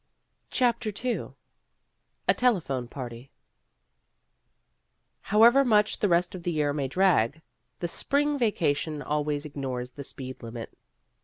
CHAPTER 0.49 0.91
n 1.07 1.35
A 2.27 2.33
TELEPHONE 2.33 2.87
PAHTY 2.87 3.29
HOWEVER 5.21 5.63
much 5.63 5.99
the 5.99 6.09
rest 6.09 6.33
of 6.33 6.41
the 6.41 6.51
year 6.53 6.73
may 6.73 6.87
drag, 6.87 7.43
the 7.77 7.87
spring 7.87 8.35
vacation 8.39 9.03
always 9.03 9.45
ignores 9.45 9.91
the 9.91 10.03
speed 10.03 10.41
limit. 10.41 10.75